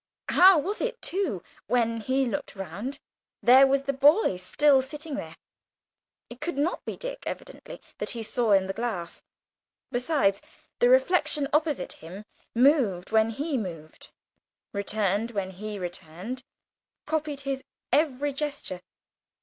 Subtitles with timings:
[0.29, 2.97] How was it, too, when he looked round,
[3.43, 5.35] there was the boy still sitting there?
[6.27, 9.21] It could not be Dick, evidently, that he saw in the glass.
[9.91, 10.41] Besides,
[10.79, 12.25] the reflection opposite him
[12.55, 14.09] moved when he moved,
[14.73, 16.43] returned when he returned,
[17.05, 18.81] copied his every gesture!